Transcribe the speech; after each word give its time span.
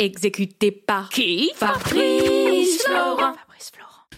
Exécuté 0.00 0.70
par 0.70 1.08
qui 1.08 1.50
Fabrice 1.56 2.84
Florent. 2.86 3.32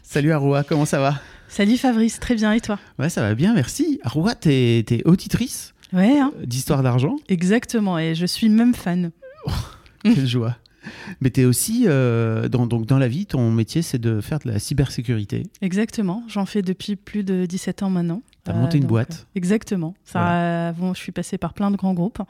Salut 0.02 0.30
Aroua, 0.32 0.62
comment 0.62 0.84
ça 0.84 1.00
va? 1.00 1.14
Salut 1.48 1.78
Fabrice, 1.78 2.20
très 2.20 2.34
bien 2.34 2.52
et 2.52 2.60
toi? 2.60 2.78
Ouais, 2.98 3.08
ça 3.08 3.22
va 3.22 3.34
bien, 3.34 3.54
merci. 3.54 3.98
Aroua, 4.02 4.34
t'es 4.34 4.84
es 4.90 5.02
auditrice 5.06 5.72
Ouais, 5.94 6.18
hein 6.18 6.32
d'Histoire 6.44 6.82
d'argent 6.82 7.16
exactement, 7.30 7.98
et 7.98 8.14
je 8.14 8.26
suis 8.26 8.50
même 8.50 8.74
fan. 8.74 9.10
Quelle 10.04 10.26
joie. 10.26 10.54
Mais 11.22 11.30
t'es 11.30 11.46
aussi, 11.46 11.84
euh, 11.86 12.48
dans, 12.50 12.66
donc 12.66 12.84
dans 12.84 12.98
la 12.98 13.08
vie, 13.08 13.24
ton 13.24 13.50
métier, 13.50 13.80
c'est 13.80 13.98
de 13.98 14.20
faire 14.20 14.38
de 14.38 14.50
la 14.50 14.58
cybersécurité. 14.58 15.44
Exactement, 15.62 16.22
j'en 16.28 16.44
fais 16.44 16.60
depuis 16.60 16.96
plus 16.96 17.24
de 17.24 17.46
17 17.46 17.82
ans 17.84 17.90
maintenant. 17.90 18.20
T'as 18.52 18.58
monté 18.58 18.76
une 18.78 18.82
donc, 18.84 18.90
boîte. 18.90 19.12
euh, 19.12 19.36
Exactement. 19.38 19.94
Ça, 20.04 20.70
euh, 20.70 20.72
je 20.94 20.98
suis 20.98 21.12
passée 21.12 21.38
par 21.38 21.54
plein 21.54 21.70
de 21.70 21.76
grands 21.76 21.94
groupes, 21.94 22.20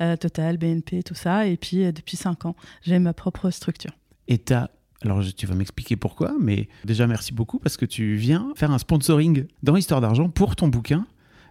euh, 0.00 0.16
Total, 0.16 0.56
BNP, 0.58 1.02
tout 1.02 1.14
ça, 1.14 1.46
et 1.46 1.56
puis 1.56 1.84
euh, 1.84 1.92
depuis 1.92 2.16
5 2.16 2.46
ans, 2.46 2.56
j'ai 2.82 2.98
ma 2.98 3.12
propre 3.12 3.50
structure. 3.50 3.92
Et 4.28 4.38
t'as... 4.38 4.68
Alors, 5.04 5.20
tu 5.36 5.46
vas 5.46 5.56
m'expliquer 5.56 5.96
pourquoi, 5.96 6.32
mais 6.40 6.68
déjà, 6.84 7.08
merci 7.08 7.32
beaucoup 7.32 7.58
parce 7.58 7.76
que 7.76 7.84
tu 7.84 8.14
viens 8.14 8.52
faire 8.54 8.70
un 8.70 8.78
sponsoring 8.78 9.46
dans 9.64 9.74
Histoire 9.74 10.00
d'argent 10.00 10.28
pour 10.28 10.54
ton 10.54 10.68
bouquin 10.68 11.06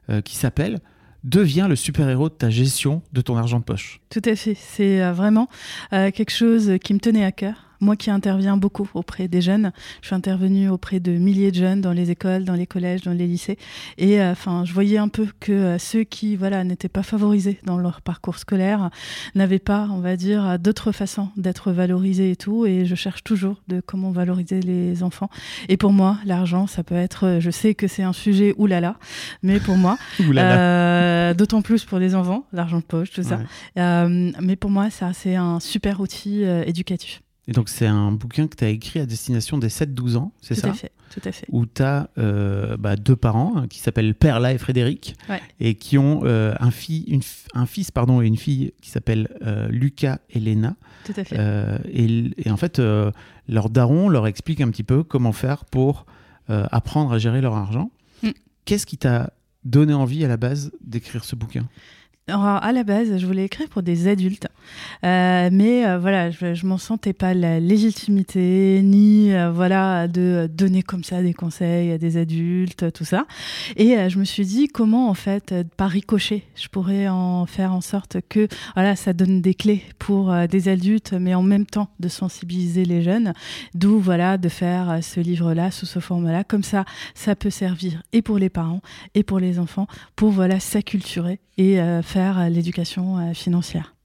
euh, 0.09 0.21
qui 0.21 0.37
s'appelle 0.37 0.79
Deviens 1.25 1.67
le 1.67 1.75
super-héros 1.75 2.29
de 2.29 2.33
ta 2.33 2.49
gestion 2.49 3.03
de 3.11 3.21
ton 3.21 3.35
argent 3.35 3.59
de 3.59 3.65
poche. 3.65 3.99
Tout 4.09 4.21
à 4.25 4.35
fait. 4.35 4.55
C'est 4.55 5.03
euh, 5.03 5.11
vraiment 5.11 5.49
euh, 5.93 6.11
quelque 6.11 6.31
chose 6.31 6.77
qui 6.81 6.93
me 6.93 6.99
tenait 6.99 7.25
à 7.25 7.31
cœur. 7.33 7.70
Moi 7.81 7.95
qui 7.95 8.11
interviens 8.11 8.57
beaucoup 8.57 8.87
auprès 8.93 9.27
des 9.27 9.41
jeunes, 9.41 9.71
je 10.01 10.07
suis 10.07 10.15
intervenue 10.15 10.69
auprès 10.69 10.99
de 10.99 11.11
milliers 11.13 11.49
de 11.51 11.55
jeunes 11.57 11.81
dans 11.81 11.93
les 11.93 12.11
écoles, 12.11 12.45
dans 12.45 12.53
les 12.53 12.67
collèges, 12.67 13.01
dans 13.01 13.11
les 13.11 13.25
lycées. 13.25 13.57
Et 13.97 14.21
euh, 14.21 14.31
enfin, 14.31 14.63
je 14.65 14.73
voyais 14.73 14.99
un 14.99 15.07
peu 15.07 15.27
que 15.39 15.51
euh, 15.51 15.77
ceux 15.79 16.03
qui 16.03 16.35
voilà 16.35 16.63
n'étaient 16.63 16.89
pas 16.89 17.01
favorisés 17.01 17.59
dans 17.65 17.77
leur 17.79 18.01
parcours 18.01 18.37
scolaire 18.37 18.91
n'avaient 19.33 19.57
pas, 19.59 19.87
on 19.91 19.99
va 19.99 20.15
dire, 20.15 20.59
d'autres 20.59 20.91
façons 20.91 21.29
d'être 21.37 21.71
valorisés 21.71 22.31
et 22.31 22.35
tout. 22.35 22.65
Et 22.67 22.85
je 22.85 22.93
cherche 22.95 23.23
toujours 23.23 23.55
de 23.67 23.81
comment 23.81 24.11
valoriser 24.11 24.59
les 24.61 25.01
enfants. 25.01 25.29
Et 25.67 25.75
pour 25.75 25.91
moi, 25.91 26.17
l'argent, 26.25 26.67
ça 26.67 26.83
peut 26.83 26.95
être. 26.95 27.25
euh, 27.25 27.39
Je 27.39 27.49
sais 27.49 27.73
que 27.73 27.87
c'est 27.87 28.03
un 28.03 28.13
sujet 28.13 28.53
oulala, 28.57 28.97
mais 29.41 29.59
pour 29.59 29.75
moi, 29.75 29.97
euh, 30.21 31.33
d'autant 31.33 31.61
plus 31.63 31.83
pour 31.85 31.97
les 31.97 32.13
enfants, 32.13 32.45
l'argent 32.53 32.77
de 32.77 32.83
poche, 32.83 33.09
tout 33.11 33.23
ça. 33.23 33.39
Ouais. 33.75 34.31
Mais 34.39 34.55
pour 34.55 34.69
moi, 34.69 34.89
ça, 34.91 35.13
c'est 35.13 35.35
un 35.35 35.59
super 35.59 35.99
outil 35.99 36.43
éducatif. 36.43 37.21
Et 37.47 37.53
donc, 37.53 37.69
c'est 37.69 37.87
un 37.87 38.11
bouquin 38.11 38.47
que 38.47 38.55
tu 38.55 38.63
as 38.63 38.69
écrit 38.69 38.99
à 38.99 39.05
destination 39.05 39.57
des 39.57 39.67
7-12 39.69 40.15
ans, 40.17 40.31
c'est 40.41 40.53
Tout 40.55 40.61
ça 40.61 40.69
à 40.69 40.73
fait, 40.73 40.91
tout 41.11 41.21
à 41.25 41.31
fait. 41.31 41.47
où 41.49 41.65
tu 41.65 41.81
as 41.81 42.07
deux 42.97 43.15
parents 43.15 43.53
hein, 43.57 43.67
qui 43.67 43.79
s'appellent 43.79 44.13
Perla 44.13 44.53
et 44.53 44.57
Frédéric 44.59 45.15
Ouais. 45.27 45.41
et 45.59 45.73
qui 45.75 45.97
ont 45.97 46.21
euh, 46.23 46.53
un, 46.59 46.69
une 47.07 47.21
un 47.55 47.65
fils 47.65 47.89
pardon, 47.89 48.21
et 48.21 48.27
une 48.27 48.37
fille 48.37 48.73
qui 48.81 48.91
s'appellent 48.91 49.27
euh, 49.41 49.67
Lucas 49.69 50.19
et 50.29 50.39
Léna. 50.39 50.75
Tout 51.03 51.13
à 51.17 51.23
fait. 51.23 51.35
Euh, 51.39 51.79
et, 51.91 52.51
en 52.51 52.57
fait, 52.57 52.77
euh, 52.77 53.11
leur 53.49 53.69
daron 53.71 54.07
leur 54.07 54.27
explique 54.27 54.61
un 54.61 54.69
petit 54.69 54.83
peu 54.83 55.03
comment 55.03 55.31
faire 55.33 55.65
pour 55.65 56.05
euh, 56.51 56.67
apprendre 56.71 57.11
à 57.11 57.17
gérer 57.17 57.41
leur 57.41 57.55
argent. 57.55 57.89
Mm. 58.21 58.29
Qu'est-ce 58.65 58.85
qui 58.85 58.97
t'a 58.97 59.33
donné 59.63 59.93
envie 59.95 60.23
à 60.23 60.27
la 60.27 60.37
base 60.37 60.71
d'écrire 60.81 61.23
ce 61.23 61.35
bouquin? 61.35 61.67
Alors, 62.27 62.45
à 62.45 62.71
la 62.71 62.83
base, 62.83 63.17
je 63.17 63.25
voulais 63.25 63.45
écrire 63.45 63.67
pour 63.67 63.81
des 63.81 64.07
adultes, 64.07 64.47
Euh, 65.03 65.49
mais 65.51 65.87
euh, 65.87 65.97
voilà, 65.97 66.29
je, 66.29 66.53
je 66.53 66.65
m'en 66.67 66.77
sentais 66.77 67.13
pas 67.13 67.33
la 67.33 67.59
légitimité, 67.59 68.81
ni 68.83 69.33
euh, 69.33 69.49
voilà 69.51 70.07
de 70.07 70.47
donner 70.53 70.83
comme 70.83 71.03
ça 71.03 71.23
des 71.23 71.33
conseils 71.33 71.91
à 71.91 71.97
des 71.97 72.17
adultes, 72.17 72.93
tout 72.93 73.03
ça. 73.03 73.25
Et 73.75 73.97
je 74.07 74.19
me 74.19 74.23
suis 74.23 74.45
dit 74.45 74.67
comment 74.67 75.09
en 75.09 75.15
fait, 75.15 75.55
par 75.77 75.89
ricochet, 75.89 76.43
je 76.55 76.67
pourrais 76.67 77.07
en 77.07 77.47
faire 77.47 77.73
en 77.73 77.81
sorte 77.81 78.17
que 78.29 78.47
voilà, 78.75 78.95
ça 78.95 79.13
donne 79.13 79.41
des 79.41 79.55
clés 79.55 79.83
pour 79.97 80.31
des 80.47 80.69
adultes, 80.69 81.13
mais 81.13 81.33
en 81.33 81.41
même 81.43 81.65
temps 81.65 81.89
de 81.99 82.07
sensibiliser 82.07 82.85
les 82.85 83.01
jeunes. 83.01 83.33
D'où 83.73 83.99
voilà 83.99 84.37
de 84.37 84.49
faire 84.49 84.99
ce 85.01 85.19
livre-là 85.19 85.71
sous 85.71 85.87
ce 85.87 85.99
format-là, 85.99 86.43
comme 86.43 86.63
ça, 86.63 86.85
ça 87.15 87.35
peut 87.35 87.49
servir 87.49 88.03
et 88.13 88.21
pour 88.21 88.37
les 88.37 88.49
parents 88.49 88.81
et 89.15 89.23
pour 89.23 89.39
les 89.39 89.57
enfants 89.57 89.87
pour 90.15 90.29
voilà 90.29 90.59
s'acculturer 90.59 91.39
et 91.57 91.79
euh, 91.79 92.01
euh, 92.17 92.49
l'éducation 92.49 93.17
euh, 93.17 93.33
financière. 93.33 93.95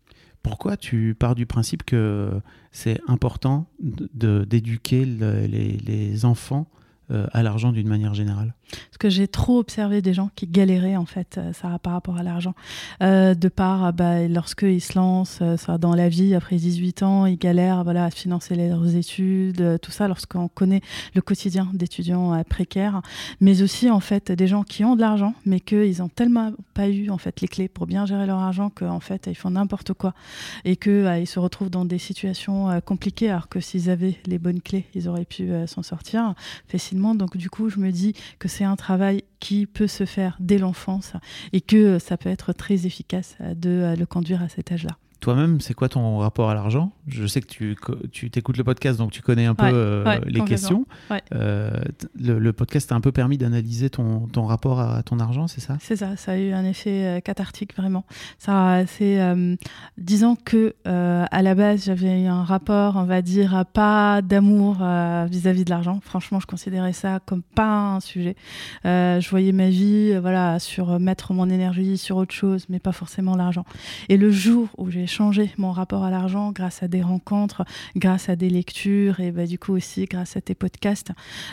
Pourquoi 0.43 0.77
tu 0.77 1.17
pars 1.19 1.35
du 1.35 1.45
principe 1.47 1.83
que 1.85 2.41
c'est 2.71 3.01
important 3.09 3.67
d'éduquer 3.81 5.05
le- 5.05 5.47
les, 5.47 5.73
les 5.79 6.25
enfants 6.25 6.69
euh, 7.13 7.27
à 7.33 7.45
l'argent 7.45 7.71
d'une 7.71 7.87
manière 7.87 8.15
générale 8.15 8.53
Parce 8.71 8.99
que 8.99 9.11
j'ai 9.11 9.29
trop 9.29 9.59
observé 9.59 10.03
des 10.03 10.13
gens 10.13 10.29
qui 10.35 10.49
galéraient 10.49 10.97
en 10.97 11.07
fait 11.07 11.39
euh, 11.39 11.53
ça 11.53 11.79
par 11.79 11.93
rapport 11.93 12.17
à 12.17 12.25
l'argent. 12.25 12.55
Euh, 13.01 13.35
de 13.35 13.49
part, 13.49 13.87
euh, 13.87 13.93
bah, 13.93 14.27
lorsqu'ils 14.27 14.81
se 14.81 14.99
lancent 14.99 15.41
soit 15.57 15.79
dans 15.79 15.95
la 15.95 16.09
vie 16.09 16.35
après 16.35 16.57
18 16.57 17.05
ans, 17.05 17.27
ils 17.27 17.39
galèrent 17.39 17.85
voilà, 17.85 18.07
à 18.07 18.11
financer 18.11 18.57
leurs 18.57 18.97
études, 18.97 19.79
tout 19.81 19.93
ça, 19.93 20.09
lorsqu'on 20.09 20.49
connaît 20.49 20.81
le 21.15 21.21
quotidien 21.21 21.69
d'étudiants 21.75 22.43
précaires. 22.49 23.03
Mais 23.41 23.63
aussi 23.63 23.89
en 23.89 24.01
fait 24.01 24.33
des 24.33 24.49
gens 24.49 24.65
qui 24.65 24.85
ont 24.85 24.97
de 24.97 25.01
l'argent, 25.01 25.35
mais 25.45 25.61
qu'ils 25.61 25.99
n'ont 25.99 26.09
tellement 26.09 26.53
pas 26.75 26.89
eu 26.89 27.11
en 27.11 27.19
fait 27.19 27.41
les 27.41 27.49
clés 27.49 27.69
pour 27.69 27.87
bien 27.87 28.05
gérer 28.05 28.27
leur 28.27 28.39
argent 28.39 28.71
qu'en 28.71 29.01
fait 29.01 29.29
ils 29.31 29.37
font 29.37 29.51
n'importe 29.51 29.93
quoi 29.93 30.13
et 30.65 30.77
qu'ils 30.77 31.27
se 31.27 31.39
retrouvent 31.39 31.71
dans 31.71 31.85
des 31.85 31.99
situations 31.99 32.81
compliquées 32.81 33.31
alors 33.31 33.49
que 33.49 33.61
s'ils 33.61 33.91
avaient 33.91 34.17
les 34.27 34.39
bonnes 34.39 34.61
clés, 34.61 34.87
ils 34.95 35.09
auraient 35.09 35.25
pu 35.25 35.51
s'en 35.67 35.83
sortir 35.83 36.35
Donc 37.15 37.37
du 37.37 37.51
coup, 37.51 37.69
je 37.69 37.79
me 37.79 37.91
dis 37.91 38.15
que 38.39 38.49
c'est 38.49 38.65
un 38.65 38.77
travail 38.77 39.25
qui 39.41 39.67
peut 39.67 39.87
se 39.87 40.05
faire 40.05 40.37
dès 40.41 40.59
l'enfance 40.59 41.13
et 41.53 41.61
que 41.61 41.99
ça 41.99 42.17
peut 42.17 42.29
être 42.29 42.53
très 42.53 42.87
efficace 42.87 43.37
de 43.41 43.71
euh, 43.71 43.97
le 43.97 44.07
conduire 44.07 44.43
à 44.43 44.49
cet 44.49 44.73
âge-là. 44.73 44.97
Toi-même, 45.27 45.61
c'est 45.61 45.75
quoi 45.75 45.89
ton 45.89 46.19
rapport 46.19 46.51
à 46.51 46.55
l'argent? 46.55 46.93
Je 47.09 47.27
sais 47.27 47.41
que 47.41 47.49
tu, 47.49 47.77
tu 48.13 48.31
t'écoutes 48.31 48.57
le 48.59 48.63
podcast, 48.63 48.97
donc 48.97 49.11
tu 49.11 49.23
connais 49.23 49.47
un 49.47 49.57
peu 49.57 49.65
Ouais, 49.65 49.73
euh, 49.75 50.05
ouais, 50.05 50.21
les 50.25 50.41
questions. 50.43 50.87
Ouais. 51.11 51.21
Euh, 51.35 51.73
le, 52.17 52.39
le 52.39 52.53
podcast 52.53 52.89
t'a 52.91 52.95
un 52.95 53.01
peu 53.01 53.11
permis 53.11 53.37
d'analyser 53.37 53.91
ton, 53.91 54.29
ton 54.29 54.45
rapport 54.45 54.79
à 54.79 55.03
ton 55.03 55.19
argent, 55.19 55.49
c'est 55.49 55.61
ça? 55.61 55.79
C'est 55.81 55.97
ça, 55.97 56.17
ça 56.17 56.31
a 56.31 56.37
eu 56.37 56.53
un 56.53 56.65
effet 56.65 57.05
euh, 57.05 57.19
cathartique 57.21 57.77
vraiment. 57.77 58.05
Ça, 58.39 58.87
c'est 58.87 59.21
euh, 59.21 59.57
disons 59.99 60.37
que 60.37 60.77
à 60.85 61.43
la 61.43 61.57
base 61.57 61.87
j'avais 61.87 62.25
un 62.29 62.45
rapport, 62.45 62.95
on 62.95 63.03
va 63.03 63.21
dire, 63.21 63.65
pas 63.73 64.23
d'amour 64.23 64.77
vis-à-vis 65.29 65.65
de 65.65 65.71
l'argent. 65.71 65.99
Franchement, 66.05 66.39
je 66.39 66.47
considérais 66.47 66.93
ça 66.93 67.19
comme 67.27 67.43
pas 67.43 67.97
un 67.97 67.99
sujet. 67.99 68.37
Je 68.85 69.29
voyais 69.29 69.51
ma 69.51 69.71
vie, 69.71 70.17
voilà, 70.21 70.61
sur 70.61 71.01
mettre 71.01 71.33
mon 71.33 71.51
énergie 71.51 71.99
sur 71.99 72.17
autre 72.17 72.33
chose, 72.33 72.67
mais 72.69 72.79
pas 72.79 72.93
forcément 72.93 73.35
l'argent. 73.35 73.65
Et 74.09 74.17
le 74.17 74.31
jour 74.31 74.69
où 74.79 74.89
j'ai 74.89 75.09
changé 75.17 75.51
mon 75.57 75.73
rapport 75.73 76.05
à 76.05 76.11
l'argent 76.11 76.53
grâce 76.53 76.83
à 76.83 76.89
des 76.89 77.01
rencontres, 77.01 77.65
grâce 77.97 78.29
à 78.29 78.37
des 78.37 78.51
lectures 78.51 79.19
et 79.21 79.33
bah, 79.33 79.47
du 79.47 79.59
coup 79.59 79.73
aussi 79.73 80.05
grâce 80.05 80.37
à 80.37 80.43
tes 80.43 80.55
podcasts, 80.55 81.13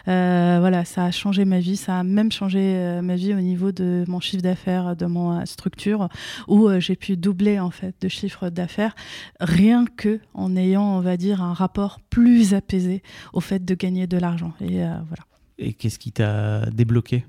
euh, 0.09 0.57
voilà, 0.59 0.84
ça 0.84 1.06
a 1.06 1.12
changé 1.12 1.46
ma 1.46 1.59
vie. 1.59 1.78
Ça 1.78 2.00
a 2.00 2.03
même 2.03 2.29
changé 2.29 2.59
euh, 2.59 3.01
ma 3.01 3.16
vie 3.16 3.34
au 3.34 3.40
niveau 3.40 3.72
de 3.72 4.03
mon 4.09 4.19
chiffre 4.19 4.44
d'affaires, 4.44 4.97
de 4.97 5.06
mon 5.06 5.40
euh, 5.40 5.46
structure, 5.46 6.09
où 6.50 6.69
j'ai 6.79 6.97
pu 6.97 7.16
doubler 7.16 7.57
en 7.62 7.72
fait 7.72 7.96
de 8.01 8.09
chiffre 8.09 8.50
d'affaires 8.50 8.96
rien 9.40 9.85
que 9.85 10.19
en 10.34 10.57
ayant, 10.57 10.97
on 10.97 11.00
va 11.00 11.16
dire, 11.16 11.41
un 11.41 11.53
rapport 11.53 12.01
plus 12.09 12.53
apaisé 12.53 13.01
au 13.31 13.40
fait 13.40 13.63
de 13.63 13.75
gagner 13.75 14.07
de 14.07 14.18
l'argent. 14.18 14.51
Et 14.59 14.80
voilà. 14.80 15.24
Et 15.57 15.74
qu'est-ce 15.74 16.00
qui 16.00 16.12
t'a 16.12 16.66
débloqué? 16.72 17.24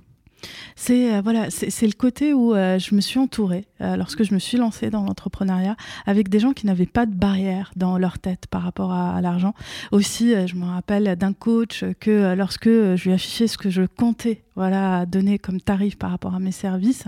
C'est 0.77 1.15
euh, 1.15 1.21
voilà, 1.23 1.51
c'est 1.51 1.87
le 1.87 1.93
côté 1.93 2.33
où 2.33 2.55
euh, 2.55 2.79
je 2.79 2.95
me 2.95 3.01
suis 3.01 3.19
entourée 3.19 3.67
euh, 3.81 3.97
lorsque 3.97 4.23
je 4.23 4.35
me 4.35 4.39
suis 4.39 4.57
lancée 4.57 4.91
dans 4.91 5.03
l'entrepreneuriat 5.03 5.77
avec 6.07 6.29
des 6.29 6.39
gens 6.39 6.53
qui 6.53 6.67
n'avaient 6.67 6.87
pas 6.87 7.07
de 7.07 7.15
barrière 7.15 7.73
dans 7.77 7.99
leur 7.99 8.19
tête 8.19 8.47
par 8.49 8.63
rapport 8.63 8.93
à, 8.93 9.17
à 9.17 9.21
l'argent. 9.21 9.55
Aussi, 9.93 10.35
je 10.47 10.55
me 10.57 10.65
rappelle 10.65 11.17
d'un 11.17 11.33
coach 11.33 11.85
que 12.01 12.35
lorsque 12.35 12.69
je 12.69 13.05
lui 13.05 13.13
affichais 13.13 13.47
ce 13.47 13.59
que 13.59 13.71
je 13.71 13.83
comptais 13.83 14.44
voilà 14.57 15.07
donner 15.07 15.39
comme 15.39 15.61
tarif 15.61 15.97
par 15.97 16.11
rapport 16.11 16.35
à 16.35 16.39
mes 16.39 16.53
services, 16.53 17.05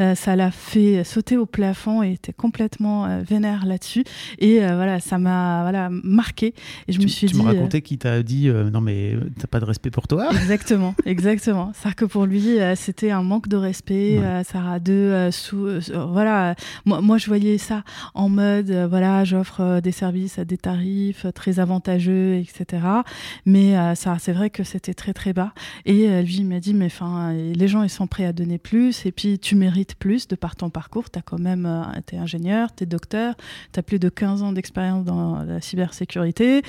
euh, 0.00 0.14
ça 0.14 0.36
l'a 0.36 0.50
fait 0.50 1.04
sauter 1.04 1.36
au 1.36 1.46
plafond 1.46 2.02
et 2.02 2.12
était 2.12 2.32
complètement 2.32 3.06
euh, 3.06 3.22
vénère 3.22 3.66
là-dessus. 3.66 4.04
Et 4.38 4.62
euh, 4.62 4.76
voilà, 4.76 5.00
ça 5.00 5.18
m'a 5.18 5.62
voilà 5.62 5.88
marqué. 5.90 6.54
Et 6.88 6.92
je 6.92 6.98
tu, 6.98 7.04
me 7.04 7.08
suis 7.08 7.26
tu 7.26 7.34
dit. 7.34 7.42
me 7.42 7.46
euh, 7.46 7.52
racontais 7.52 7.82
qui 7.82 7.98
t'a 7.98 8.22
dit 8.22 8.48
non 8.48 8.80
mais 8.80 9.16
t'as 9.38 9.46
pas 9.46 9.60
de 9.60 9.64
respect 9.64 9.90
pour 9.90 10.08
toi 10.08 10.28
Exactement, 10.30 10.94
exactement. 11.04 11.72
C'est-à-dire 11.74 11.96
que 11.96 12.04
pour 12.04 12.26
lui, 12.26 12.58
c'était 12.76 13.10
un 13.10 13.22
manque 13.22 13.48
de 13.48 13.56
respect. 13.56 14.18
Ouais. 14.18 14.42
Sarah 14.44 14.78
euh, 14.88 15.30
sous, 15.30 15.68
voilà. 16.10 16.54
Moi, 16.84 17.00
moi, 17.00 17.18
je 17.18 17.26
voyais 17.26 17.58
ça 17.58 17.82
en 18.14 18.28
mode, 18.28 18.70
voilà, 18.88 19.24
j'offre 19.24 19.80
des 19.80 19.92
services 19.92 20.38
à 20.38 20.44
des 20.44 20.58
tarifs 20.58 21.26
très 21.34 21.58
avantageux, 21.60 22.36
etc. 22.36 22.82
Mais 23.46 23.74
ça, 23.94 24.16
c'est 24.18 24.32
vrai 24.32 24.50
que 24.50 24.64
c'était 24.64 24.94
très 24.94 25.12
très 25.12 25.32
bas. 25.32 25.52
Et 25.84 26.22
lui, 26.22 26.36
il 26.36 26.46
m'a 26.46 26.60
dit, 26.60 26.74
mais 26.74 26.83
mais 26.84 27.54
les 27.54 27.68
gens, 27.68 27.82
ils 27.82 27.90
sont 27.90 28.06
prêts 28.06 28.24
à 28.24 28.32
donner 28.32 28.58
plus, 28.58 29.06
et 29.06 29.12
puis 29.12 29.38
tu 29.38 29.56
mérites 29.56 29.94
plus 29.94 30.28
de 30.28 30.36
par 30.36 30.56
ton 30.56 30.70
parcours. 30.70 31.10
Tu 31.10 31.20
quand 31.24 31.38
même, 31.38 31.66
euh, 31.66 31.82
es 32.12 32.16
ingénieur, 32.16 32.74
tu 32.74 32.84
es 32.84 32.86
docteur, 32.86 33.34
tu 33.72 33.80
as 33.80 33.82
plus 33.82 33.98
de 33.98 34.08
15 34.08 34.42
ans 34.42 34.52
d'expérience 34.52 35.04
dans 35.04 35.42
la 35.42 35.60
cybersécurité. 35.60 36.62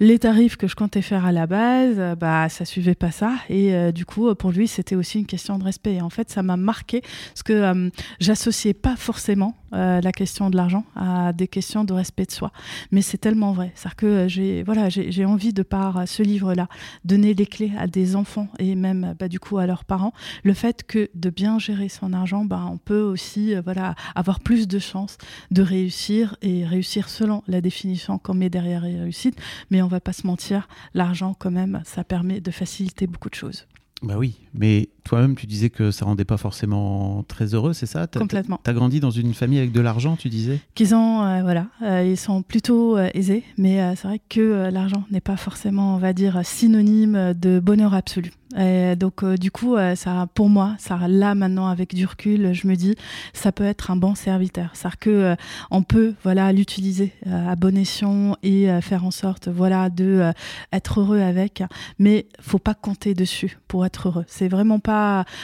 Les 0.00 0.18
tarifs 0.18 0.56
que 0.56 0.68
je 0.68 0.76
comptais 0.76 1.02
faire 1.02 1.26
à 1.26 1.32
la 1.32 1.46
base, 1.46 1.96
euh, 1.98 2.14
bah, 2.14 2.48
ça 2.48 2.64
suivait 2.64 2.94
pas 2.94 3.10
ça, 3.10 3.34
et 3.48 3.74
euh, 3.74 3.92
du 3.92 4.04
coup, 4.04 4.34
pour 4.34 4.50
lui, 4.50 4.68
c'était 4.68 4.94
aussi 4.94 5.18
une 5.18 5.26
question 5.26 5.58
de 5.58 5.64
respect. 5.64 5.94
Et 5.94 6.02
en 6.02 6.10
fait, 6.10 6.30
ça 6.30 6.42
m'a 6.42 6.56
marqué, 6.56 7.00
parce 7.00 7.42
que 7.42 7.90
j'associais 8.20 8.74
pas 8.74 8.96
forcément 8.96 9.56
la 9.72 10.12
question 10.12 10.48
de 10.48 10.56
l'argent 10.56 10.84
à 10.94 11.32
des 11.32 11.48
questions 11.48 11.84
de 11.84 11.92
respect 11.92 12.24
de 12.24 12.30
soi. 12.30 12.52
Mais 12.92 13.02
c'est 13.02 13.18
tellement 13.18 13.52
vrai. 13.52 13.72
C'est-à-dire 13.74 13.96
que 13.96 14.28
j'ai 14.28 14.62
voilà, 14.62 14.88
envie, 15.26 15.52
de 15.52 15.62
par 15.62 16.06
ce 16.06 16.22
livre-là, 16.22 16.68
donner 17.04 17.34
les 17.34 17.46
clés 17.46 17.72
à 17.78 17.86
des 17.86 18.16
enfants 18.16 18.48
et 18.58 18.74
même 18.74 19.14
bah, 19.18 19.28
du 19.28 19.38
coup 19.40 19.55
à 19.58 19.66
leurs 19.66 19.84
parents. 19.84 20.12
Le 20.44 20.54
fait 20.54 20.84
que 20.84 21.08
de 21.14 21.30
bien 21.30 21.58
gérer 21.58 21.88
son 21.88 22.12
argent, 22.12 22.44
bah, 22.44 22.66
on 22.70 22.78
peut 22.78 23.00
aussi 23.00 23.54
euh, 23.54 23.62
voilà, 23.62 23.94
avoir 24.14 24.40
plus 24.40 24.68
de 24.68 24.78
chances 24.78 25.18
de 25.50 25.62
réussir 25.62 26.36
et 26.42 26.64
réussir 26.64 27.08
selon 27.08 27.42
la 27.46 27.60
définition 27.60 28.18
qu'on 28.18 28.34
met 28.34 28.50
derrière 28.50 28.82
réussite. 28.82 29.38
Mais 29.70 29.82
on 29.82 29.88
va 29.88 30.00
pas 30.00 30.12
se 30.12 30.26
mentir, 30.26 30.68
l'argent 30.94 31.34
quand 31.38 31.50
même, 31.50 31.82
ça 31.84 32.04
permet 32.04 32.40
de 32.40 32.50
faciliter 32.50 33.06
beaucoup 33.06 33.30
de 33.30 33.34
choses. 33.34 33.66
Bah 34.02 34.18
oui, 34.18 34.36
mais 34.52 34.90
toi-même, 35.06 35.34
tu 35.36 35.46
disais 35.46 35.70
que 35.70 35.90
ça 35.90 36.04
rendait 36.04 36.24
pas 36.24 36.36
forcément 36.36 37.24
très 37.28 37.54
heureux, 37.54 37.72
c'est 37.72 37.86
ça? 37.86 38.06
Complètement. 38.06 38.60
Tu 38.64 38.70
as 38.70 38.74
grandi 38.74 39.00
dans 39.00 39.10
une 39.10 39.34
famille 39.34 39.58
avec 39.58 39.72
de 39.72 39.80
l'argent, 39.80 40.16
tu 40.16 40.28
disais? 40.28 40.60
Qu'ils 40.74 40.94
ont, 40.94 41.22
euh, 41.22 41.42
voilà, 41.42 41.66
euh, 41.82 42.06
ils 42.06 42.16
sont 42.16 42.42
plutôt 42.42 42.96
euh, 42.96 43.08
aisés, 43.14 43.44
mais 43.56 43.94
c'est 43.96 44.08
vrai 44.08 44.20
que 44.28 44.68
l'argent 44.70 45.04
n'est 45.10 45.20
pas 45.20 45.36
forcément, 45.36 45.94
on 45.94 45.98
va 45.98 46.12
dire, 46.12 46.40
synonyme 46.44 47.34
de 47.34 47.60
bonheur 47.60 47.94
absolu. 47.94 48.32
Et 48.56 48.96
donc, 48.96 49.24
du 49.24 49.50
coup, 49.50 49.76
ça, 49.96 50.28
pour 50.32 50.48
moi, 50.48 50.76
ça, 50.78 50.98
là 51.08 51.34
maintenant, 51.34 51.66
avec 51.66 51.94
du 51.94 52.06
recul, 52.06 52.52
je 52.54 52.66
me 52.68 52.74
dis, 52.74 52.94
ça 53.34 53.52
peut 53.52 53.64
être 53.64 53.90
un 53.90 53.96
bon 53.96 54.14
serviteur. 54.14 54.70
C'est-à-dire 54.72 54.98
que 54.98 55.36
on 55.70 55.82
peut, 55.82 56.14
voilà, 56.22 56.52
l'utiliser 56.52 57.12
à 57.26 57.54
bon 57.56 57.76
escient 57.76 58.36
et 58.42 58.68
faire 58.80 59.04
en 59.04 59.10
sorte, 59.10 59.48
voilà, 59.48 59.90
de 59.90 60.30
être 60.72 61.00
heureux 61.00 61.20
avec, 61.20 61.64
mais 61.98 62.26
faut 62.40 62.60
pas 62.60 62.74
compter 62.74 63.14
dessus 63.14 63.58
pour 63.68 63.84
être 63.84 64.08
heureux. 64.08 64.24
C'est 64.26 64.48
vraiment 64.48 64.78
pas, 64.78 64.95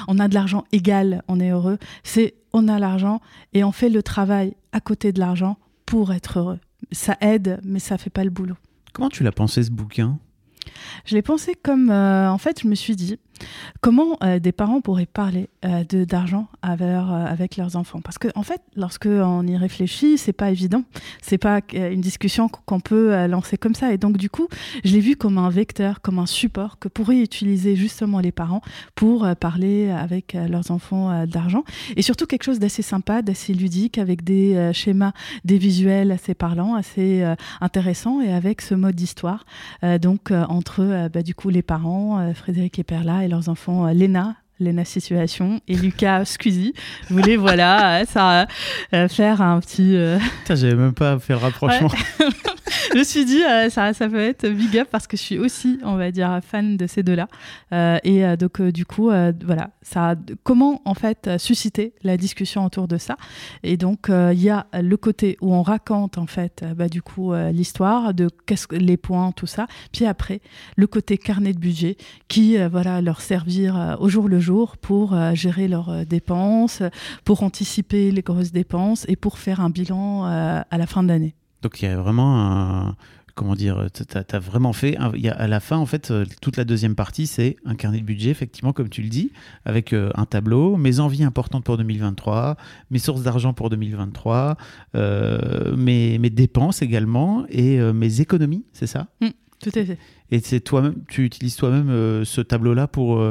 on 0.08 0.19
a 0.19 0.28
de 0.28 0.34
l'argent 0.34 0.64
égal, 0.72 1.22
on 1.28 1.40
est 1.40 1.50
heureux. 1.50 1.78
C'est 2.02 2.34
on 2.52 2.69
a 2.69 2.78
l'argent 2.78 3.20
et 3.52 3.64
on 3.64 3.72
fait 3.72 3.88
le 3.88 4.02
travail 4.02 4.54
à 4.72 4.81
côté 4.81 5.12
de 5.12 5.20
l'argent 5.20 5.56
pour 5.87 6.12
être 6.12 6.38
heureux. 6.38 6.58
Ça 6.90 7.16
aide, 7.20 7.60
mais 7.64 7.78
ça 7.78 7.99
fait 7.99 8.10
pas 8.10 8.25
le 8.25 8.31
boulot. 8.31 8.56
Comment 8.93 9.08
tu 9.08 9.22
l'as 9.22 9.32
pensé 9.32 9.62
ce 9.62 9.70
bouquin? 9.70 10.19
Je 11.04 11.14
l'ai 11.14 11.22
pensé 11.22 11.54
comme, 11.60 11.90
euh, 11.90 12.31
en 12.31 12.38
fait, 12.38 12.60
je 12.62 12.69
me 12.69 12.75
suis 12.75 12.94
dit, 12.94 13.19
Comment 13.81 14.17
euh, 14.23 14.39
des 14.39 14.53
parents 14.53 14.81
pourraient 14.81 15.06
parler 15.06 15.49
euh, 15.65 15.85
de 15.85 16.05
d'argent 16.05 16.49
avec, 16.62 16.89
euh, 16.89 17.27
avec, 17.27 17.56
leurs 17.56 17.77
enfants? 17.77 18.00
Parce 18.00 18.19
que 18.19 18.29
en 18.35 18.43
fait, 18.43 18.61
lorsque 18.77 19.06
on 19.06 19.47
y 19.47 19.56
réfléchit, 19.56 20.19
c'est 20.19 20.33
pas 20.33 20.50
évident. 20.50 20.85
C'est 21.21 21.39
pas 21.39 21.61
une 21.73 22.00
discussion 22.00 22.49
qu'on 22.49 22.81
peut 22.81 23.27
lancer 23.27 23.56
comme 23.56 23.75
ça. 23.75 23.93
Et 23.93 23.99
donc 23.99 24.17
du 24.17 24.31
coup, 24.31 24.49
je 24.85 24.93
l'ai 24.93 25.00
vu 25.00 25.17
comme 25.17 25.39
un 25.39 25.50
vecteur, 25.50 26.00
comme 26.00 26.19
un 26.19 26.27
support 26.27 26.79
que 26.79 26.89
pourraient 26.89 27.21
utiliser 27.21 27.77
justement 27.77 28.21
les 28.21 28.33
parents 28.33 28.62
pour 28.94 29.27
parler 29.37 29.91
avec 29.91 30.35
leurs 30.35 30.71
enfants 30.71 31.27
d'argent. 31.27 31.65
Et 31.97 32.03
surtout 32.03 32.27
quelque 32.27 32.44
chose 32.44 32.59
d'assez 32.59 32.83
sympa, 32.83 33.23
d'assez 33.23 33.55
ludique, 33.55 33.99
avec 33.99 34.25
des 34.25 34.71
schémas, 34.73 35.12
des 35.44 35.59
visuels 35.59 36.11
assez 36.11 36.35
parlants, 36.35 36.75
assez 36.75 37.25
intéressants, 37.61 38.21
et 38.21 38.33
avec 38.33 38.61
ce 38.61 38.75
mode 38.75 38.94
d'histoire. 38.94 39.44
donc 40.00 40.31
entre 40.31 41.09
bah, 41.12 41.23
du 41.23 41.35
coup 41.35 41.49
les 41.49 41.62
parents, 41.62 42.33
Frédéric 42.35 42.79
et 42.79 42.85
Perla, 42.85 43.25
et 43.25 43.29
leurs 43.32 43.49
enfants 43.49 43.87
euh, 43.87 43.93
Léna, 43.93 44.37
Léna 44.61 44.84
Situation 44.84 45.61
et 45.67 45.75
Lucas 45.75 46.25
Squeezie 46.26 46.75
voulaient 47.08 47.37
voilà 47.37 48.05
ça 48.05 48.46
euh, 48.94 49.08
faire 49.08 49.40
un 49.40 49.58
petit 49.61 49.96
euh... 49.96 50.19
j'avais 50.46 50.75
même 50.75 50.93
pas 50.93 51.19
fait 51.19 51.32
le 51.32 51.38
rapprochement 51.40 51.90
je 52.92 52.98
me 52.98 53.04
suis 53.04 53.24
dit, 53.24 53.42
euh, 53.42 53.70
ça, 53.70 53.92
ça 53.92 54.08
peut 54.08 54.20
être 54.20 54.48
big 54.48 54.78
up 54.78 54.88
parce 54.90 55.06
que 55.06 55.16
je 55.16 55.22
suis 55.22 55.38
aussi, 55.38 55.78
on 55.84 55.96
va 55.96 56.10
dire, 56.10 56.40
fan 56.42 56.76
de 56.76 56.86
ces 56.86 57.02
deux-là. 57.02 57.28
Euh, 57.72 57.98
et 58.04 58.24
euh, 58.24 58.36
donc, 58.36 58.60
du 58.62 58.84
coup, 58.84 59.10
voilà, 59.44 59.70
ça, 59.82 60.14
comment 60.42 60.80
en 60.84 60.94
fait 60.94 61.30
susciter 61.38 61.94
la 62.02 62.16
discussion 62.16 62.64
autour 62.64 62.88
de 62.88 62.98
ça 62.98 63.16
Et 63.62 63.76
donc, 63.76 64.08
il 64.08 64.40
y 64.40 64.50
a 64.50 64.66
le 64.72 64.96
côté 64.96 65.36
où 65.40 65.54
on 65.54 65.62
raconte 65.62 66.19
en 66.19 66.26
fait, 66.26 66.64
bah, 66.76 66.88
du 66.88 67.02
coup, 67.02 67.32
l'histoire 67.52 68.14
de 68.14 68.28
qu'est-ce 68.46 68.66
que 68.66 68.76
les 68.76 68.96
points, 68.96 69.32
tout 69.32 69.46
ça. 69.46 69.66
Puis 69.92 70.06
après, 70.06 70.40
le 70.76 70.86
côté 70.86 71.19
carnet 71.19 71.52
de 71.52 71.58
budget 71.58 71.96
qui, 72.28 72.56
voilà, 72.69 73.00
leur 73.00 73.20
servir 73.20 73.96
au 74.00 74.08
jour 74.08 74.28
le 74.28 74.40
jour 74.40 74.76
pour 74.76 75.16
gérer 75.34 75.69
leurs 75.69 76.06
dépenses, 76.06 76.82
pour 77.24 77.42
anticiper 77.42 78.10
les 78.10 78.22
grosses 78.22 78.52
dépenses 78.52 79.04
et 79.08 79.16
pour 79.16 79.38
faire 79.38 79.60
un 79.60 79.70
bilan 79.70 80.24
à 80.24 80.78
la 80.78 80.86
fin 80.86 81.02
de 81.02 81.08
l'année. 81.08 81.34
Donc 81.62 81.81
il 81.81 81.87
y 81.87 81.88
a 81.88 81.97
vraiment 81.97 82.41
un, 82.41 82.97
comment 83.35 83.55
dire, 83.55 83.87
tu 83.93 84.05
as, 84.17 84.38
vraiment 84.38 84.73
fait. 84.73 84.97
Y 85.14 85.29
a, 85.29 85.35
à 85.35 85.47
la 85.47 85.61
fin, 85.61 85.76
en 85.76 85.87
fait, 85.87 86.11
euh, 86.11 86.25
toute 86.41 86.56
la 86.56 86.64
deuxième 86.64 86.94
partie, 86.94 87.26
c'est 87.26 87.56
un 87.64 87.75
carnet 87.75 88.00
de 88.00 88.05
budget, 88.05 88.31
effectivement, 88.31 88.73
comme 88.73 88.88
tu 88.88 89.03
le 89.03 89.09
dis, 89.09 89.32
avec 89.64 89.93
euh, 89.93 90.11
un 90.14 90.26
tableau, 90.26 90.76
mes 90.76 91.00
envies 91.00 91.25
importantes 91.25 91.64
pour 91.64 91.76
2023, 91.76 92.56
mes 92.91 92.99
sources 92.99 93.23
d'argent 93.23 93.55
pour 93.55 93.70
2023, 93.70 94.56
euh, 94.94 95.76
mes, 95.76 96.19
mes, 96.19 96.31
dépenses 96.31 96.82
également 96.82 97.44
et 97.49 97.79
mes 97.93 98.20
économies, 98.20 98.65
c'est 98.73 98.87
ça? 98.87 99.08
Mmh, 99.20 99.29
Tout 99.61 99.70
à 99.75 99.85
fait. 99.85 99.99
Et 100.31 100.41
c'est 100.41 100.61
toi-même, 100.61 100.97
tu 101.08 101.25
utilises 101.25 101.56
toi-même 101.56 102.25
ce 102.25 102.41
tableau-là 102.41 102.87
pour 102.87 103.23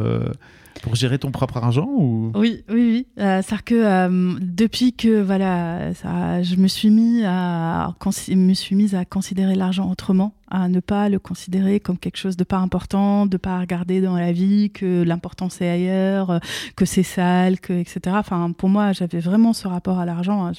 pour 0.81 0.95
gérer 0.95 1.19
ton 1.19 1.31
propre 1.31 1.57
argent 1.57 1.87
ou? 1.87 2.31
Oui, 2.35 2.63
oui, 2.69 2.75
oui. 2.75 3.07
Euh, 3.19 3.41
C'est-à-dire 3.41 3.63
que 3.63 3.75
euh, 3.75 4.39
depuis 4.41 4.93
que 4.93 5.21
voilà, 5.21 5.93
ça, 5.93 6.41
je 6.41 6.55
me 6.55 6.67
suis 6.67 6.89
mis 6.89 7.23
à 7.25 7.93
me 8.29 8.53
suis 8.53 8.75
mise 8.75 8.95
à 8.95 9.05
considérer 9.05 9.55
l'argent 9.55 9.89
autrement 9.89 10.33
à 10.51 10.67
ne 10.67 10.81
pas 10.81 11.09
le 11.09 11.17
considérer 11.17 11.79
comme 11.79 11.97
quelque 11.97 12.17
chose 12.17 12.35
de 12.35 12.43
pas 12.43 12.57
important, 12.57 13.25
de 13.25 13.37
pas 13.37 13.59
regarder 13.59 14.01
dans 14.01 14.17
la 14.17 14.33
vie 14.33 14.69
que 14.69 15.01
l'important 15.03 15.49
c'est 15.49 15.67
ailleurs, 15.67 16.39
que 16.75 16.85
c'est 16.85 17.03
sale, 17.03 17.59
que 17.59 17.73
etc. 17.73 18.15
Enfin, 18.19 18.51
pour 18.51 18.67
moi, 18.67 18.91
j'avais 18.91 19.19
vraiment 19.19 19.53
ce 19.53 19.67
rapport 19.67 19.97
à 19.97 20.05
l'argent. 20.05 20.45
Hein. 20.45 20.51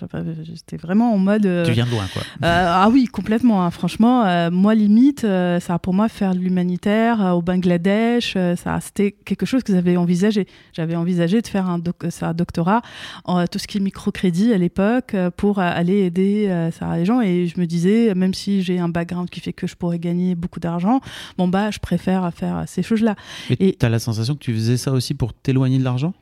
J'étais 0.43 0.79
vraiment 0.79 1.12
en 1.12 1.19
mode. 1.19 1.44
Euh, 1.44 1.67
tu 1.67 1.73
viens 1.73 1.85
de 1.85 1.91
loin, 1.91 2.06
quoi. 2.12 2.23
Euh, 2.43 2.67
ah 2.69 2.88
oui, 2.91 3.05
complètement. 3.05 3.65
Hein. 3.65 3.70
Franchement, 3.70 4.50
moi 4.50 4.75
limite, 4.75 5.26
ça 5.61 5.79
pour 5.79 5.93
moi 5.93 6.08
faire 6.08 6.35
de 6.35 6.38
l'humanitaire 6.38 7.35
au 7.37 7.43
Bangladesh, 7.43 8.37
ça 8.56 8.81
c'était 8.81 9.12
quelque 9.12 9.44
chose 9.44 9.62
que 9.62 9.75
j'avais 9.75 9.97
envisagé. 10.03 10.47
J'avais 10.73 10.97
envisagé 10.97 11.41
de 11.41 11.47
faire 11.47 11.69
un, 11.69 11.81
un 12.21 12.35
doctorat 12.35 12.83
en 13.25 13.47
tout 13.47 13.59
ce 13.59 13.67
qui 13.67 13.79
est 13.79 13.81
microcrédit 13.81 14.53
à 14.53 14.59
l'époque 14.59 15.17
pour 15.37 15.59
aller 15.59 16.01
aider 16.01 16.71
ça, 16.79 16.97
les 16.97 17.05
gens. 17.05 17.21
Et 17.21 17.47
je 17.47 17.59
me 17.61 17.67
disais, 17.67 18.15
même 18.15 18.35
si 18.35 18.63
j'ai 18.63 18.79
un 18.79 18.89
background 18.89 19.31
qui 19.31 19.41
fait 19.41 19.53
que 19.53 19.67
je 19.67 19.77
pourrais 19.77 19.99
gagner 19.99 20.35
beaucoup 20.35 20.61
d'argent, 20.61 21.01
bon 21.39 21.49
bah 21.49 21.71
je 21.71 21.79
préfère 21.79 22.31
faire 22.35 22.65
ces 22.67 22.83
choses-là. 22.83 23.15
Et 23.51 23.77
tu 23.79 23.87
as 23.87 23.89
la 23.89 23.99
sensation 23.99 24.35
que 24.35 24.41
tu 24.41 24.53
faisais 24.53 24.77
ça 24.77 24.93
aussi 24.93 25.15
pour 25.15 25.33
t'éloigner 25.33 25.79
de 25.79 25.85
l'argent? 25.85 26.13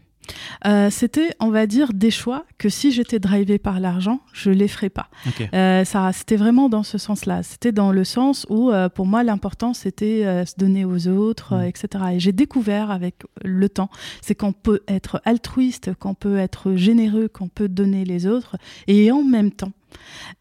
Euh, 0.66 0.90
c'était, 0.90 1.30
on 1.40 1.50
va 1.50 1.66
dire, 1.66 1.92
des 1.92 2.10
choix 2.10 2.44
que 2.58 2.68
si 2.68 2.92
j'étais 2.92 3.18
drivée 3.18 3.58
par 3.58 3.80
l'argent, 3.80 4.20
je 4.32 4.50
les 4.50 4.68
ferais 4.68 4.90
pas. 4.90 5.08
Euh, 5.54 5.84
ça, 5.84 6.12
c'était 6.12 6.36
vraiment 6.36 6.68
dans 6.68 6.82
ce 6.82 6.98
sens-là. 6.98 7.42
C'était 7.42 7.72
dans 7.72 7.92
le 7.92 8.04
sens 8.04 8.46
où, 8.48 8.70
euh, 8.70 8.88
pour 8.88 9.06
moi, 9.06 9.22
l'important 9.22 9.74
c'était 9.74 10.44
se 10.44 10.54
donner 10.56 10.84
aux 10.84 11.08
autres, 11.08 11.56
mm. 11.56 11.64
etc. 11.64 12.04
Et 12.12 12.20
j'ai 12.20 12.32
découvert 12.32 12.90
avec 12.90 13.22
le 13.42 13.68
temps, 13.68 13.90
c'est 14.20 14.34
qu'on 14.34 14.52
peut 14.52 14.80
être 14.88 15.20
altruiste, 15.24 15.94
qu'on 15.94 16.14
peut 16.14 16.38
être 16.38 16.74
généreux, 16.74 17.28
qu'on 17.28 17.48
peut 17.48 17.68
donner 17.68 18.04
les 18.04 18.26
autres, 18.26 18.56
et 18.86 19.10
en 19.12 19.22
même 19.22 19.50
temps 19.50 19.72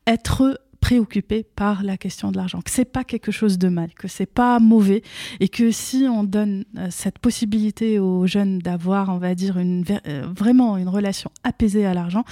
être 0.07 0.59
préoccupé 0.79 1.43
par 1.43 1.83
la 1.83 1.97
question 1.97 2.31
de 2.31 2.37
l'argent, 2.37 2.61
que 2.61 2.71
c'est 2.71 2.85
pas 2.85 3.03
quelque 3.03 3.31
chose 3.31 3.57
de 3.57 3.69
mal, 3.69 3.93
que 3.93 4.07
c'est 4.07 4.25
pas 4.25 4.59
mauvais 4.59 5.01
et 5.39 5.49
que 5.49 5.71
si 5.71 6.07
on 6.09 6.23
donne 6.23 6.65
euh, 6.77 6.87
cette 6.89 7.19
possibilité 7.19 7.99
aux 7.99 8.25
jeunes 8.27 8.59
d'avoir, 8.59 9.09
on 9.09 9.17
va 9.17 9.35
dire, 9.35 9.57
une, 9.57 9.83
euh, 10.07 10.27
vraiment 10.35 10.77
une 10.77 10.89
relation 10.89 11.31
apaisée 11.43 11.85
à 11.85 11.93
l'argent, 11.93 12.23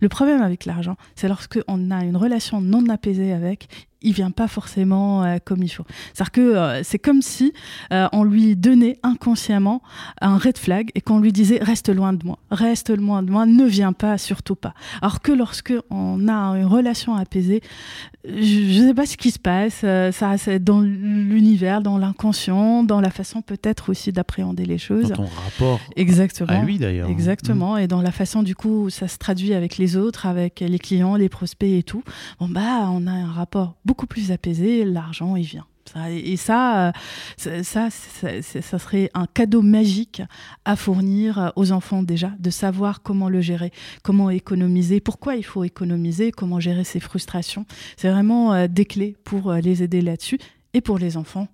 le 0.00 0.08
problème 0.08 0.42
avec 0.42 0.64
l'argent, 0.64 0.96
c'est 1.14 1.28
lorsque 1.28 1.58
on 1.68 1.90
a 1.90 2.04
une 2.04 2.16
relation 2.16 2.60
non 2.60 2.88
apaisée 2.88 3.32
avec, 3.32 3.68
il 4.02 4.12
vient 4.12 4.30
pas 4.30 4.48
forcément 4.48 5.24
euh, 5.24 5.36
comme 5.44 5.62
il 5.62 5.68
faut. 5.68 5.84
C'est-à-dire 6.14 6.32
que 6.32 6.40
euh, 6.40 6.82
c'est 6.82 6.98
comme 6.98 7.22
si 7.22 7.52
euh, 7.92 8.08
on 8.12 8.24
lui 8.24 8.56
donnait 8.56 8.98
inconsciemment 9.02 9.82
un 10.20 10.38
red 10.38 10.58
flag 10.58 10.90
et 10.94 11.00
qu'on 11.00 11.18
lui 11.18 11.32
disait 11.32 11.58
reste 11.60 11.88
loin 11.88 12.12
de 12.12 12.24
moi, 12.24 12.38
reste 12.50 12.90
loin 12.90 13.22
de 13.22 13.30
moi, 13.30 13.46
ne 13.46 13.64
viens 13.64 13.92
pas, 13.92 14.18
surtout 14.18 14.54
pas. 14.54 14.74
Alors 15.02 15.20
que 15.20 15.32
lorsque 15.32 15.74
on 15.90 16.28
a 16.28 16.32
une 16.32 16.66
relation 16.66 17.14
apaisée, 17.14 17.60
je 18.24 18.80
ne 18.82 18.88
sais 18.88 18.94
pas 18.94 19.06
ce 19.06 19.16
qui 19.16 19.30
se 19.30 19.38
passe, 19.38 19.80
ça 19.80 20.36
c'est 20.38 20.62
dans 20.62 20.80
l'univers, 20.80 21.80
dans 21.80 21.98
l'inconscient, 21.98 22.82
dans 22.84 23.00
la 23.00 23.10
façon 23.10 23.42
peut-être 23.42 23.90
aussi 23.90 24.12
d'appréhender 24.12 24.64
les 24.64 24.78
choses. 24.78 25.08
Dans 25.08 25.16
ton 25.16 25.26
rapport 25.44 25.80
Exactement. 25.96 26.50
à 26.50 26.62
lui 26.62 26.78
d'ailleurs. 26.78 27.08
Exactement, 27.08 27.76
et 27.76 27.86
dans 27.86 28.02
la 28.02 28.12
façon 28.12 28.42
du 28.42 28.54
coup 28.54 28.84
où 28.84 28.90
ça 28.90 29.08
se 29.08 29.18
traduit 29.18 29.54
avec 29.54 29.78
les 29.78 29.96
autres, 29.96 30.26
avec 30.26 30.60
les 30.60 30.78
clients, 30.78 31.16
les 31.16 31.28
prospects 31.28 31.70
et 31.70 31.82
tout. 31.82 32.02
Bon 32.38 32.48
bah 32.48 32.88
on 32.90 33.06
a 33.06 33.12
un 33.12 33.30
rapport 33.30 33.76
beaucoup 33.90 34.06
plus 34.06 34.30
apaisé, 34.30 34.84
l'argent, 34.84 35.34
il 35.34 35.44
vient. 35.44 35.66
Ça, 35.92 36.08
et 36.12 36.36
ça, 36.36 36.88
euh, 36.88 36.92
ça, 37.36 37.88
ça, 37.90 37.90
ça, 37.90 38.78
serait 38.78 39.10
un 39.14 39.26
cadeau 39.26 39.62
magique 39.62 40.22
à 40.64 40.76
fournir 40.76 41.52
aux 41.56 41.72
enfants 41.72 42.04
déjà, 42.04 42.30
de 42.38 42.50
savoir 42.50 43.02
comment 43.02 43.28
le 43.28 43.40
gérer, 43.40 43.72
comment 44.04 44.30
économiser, 44.30 45.00
pourquoi 45.00 45.34
il 45.34 45.42
faut 45.44 45.64
économiser, 45.64 46.30
comment 46.30 46.60
gérer 46.60 46.84
ses 46.84 47.00
frustrations. 47.00 47.66
C'est 47.96 48.08
vraiment 48.08 48.52
euh, 48.54 48.68
des 48.68 48.84
clés 48.84 49.16
pour 49.24 49.50
euh, 49.50 49.58
les 49.58 49.82
aider 49.82 50.02
là-dessus 50.02 50.38
et 50.74 50.80
pour 50.80 50.98
les 50.98 51.16
enfants 51.16 51.48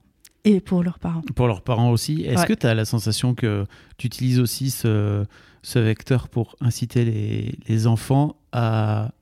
et 0.45 0.61
pour 0.61 0.83
leurs 0.83 0.99
parents. 0.99 1.23
Pour 1.35 1.47
leurs 1.47 1.63
parents 1.63 1.91
aussi. 1.91 2.21
Est-ce 2.27 2.41
Ouais. 2.43 2.47
que 2.49 2.53
tu 2.53 2.67
as 2.67 2.75
la 2.75 2.85
sensation 2.85 3.35
que 3.35 3.65
tu 3.97 4.07
utilises 4.09 4.39
aussi 4.41 4.71
ce, 4.71 5.25
ce 5.63 5.79
vecteur 5.79 6.29
pour 6.29 6.57
inciter 6.61 7.07
les, 7.07 7.55
les 7.69 7.87
enfants 7.87 8.37
à 8.53 9.13